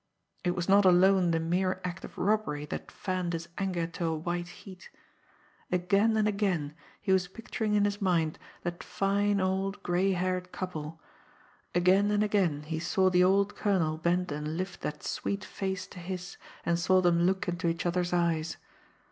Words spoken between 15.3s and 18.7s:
face to his, and saw them look into each other's eyes.